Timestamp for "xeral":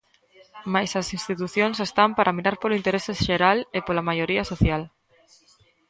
3.25-3.59